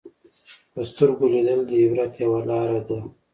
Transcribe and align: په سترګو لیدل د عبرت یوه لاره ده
په 0.73 0.81
سترګو 0.89 1.25
لیدل 1.33 1.59
د 1.65 1.71
عبرت 1.83 2.13
یوه 2.23 2.41
لاره 2.49 2.79
ده 2.87 2.99